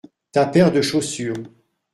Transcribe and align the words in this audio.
Ta 0.31 0.47
paire 0.47 0.71
de 0.71 0.81
chaussures. 0.81 1.35